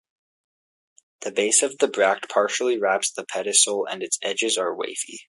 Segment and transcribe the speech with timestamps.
[1.19, 5.19] The base of the bract partially wraps the pedicel and its edges are wavy.